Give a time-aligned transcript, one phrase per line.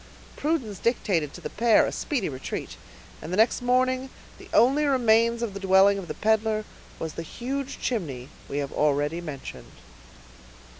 [0.35, 2.75] Prudence dictated to the pair a speedy retreat;
[3.21, 6.65] and the next morning, the only remains of the dwelling of the peddler
[6.97, 9.73] was the huge chimney we have already mentioned.